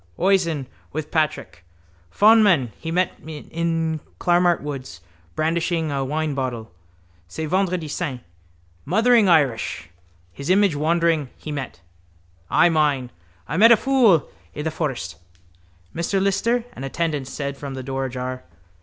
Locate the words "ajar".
18.05-18.43